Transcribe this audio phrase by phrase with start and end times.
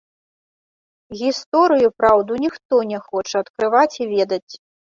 [1.19, 4.45] Гісторыю і праўду ніхто не хоча адкрываць і ведаць.